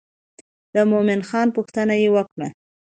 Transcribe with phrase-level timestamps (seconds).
[0.73, 2.47] د مومن خان پوښتنه یې وکړه.